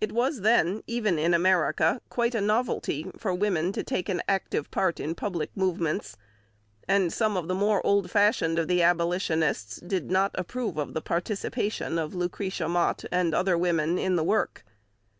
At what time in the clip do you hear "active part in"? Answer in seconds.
4.28-5.16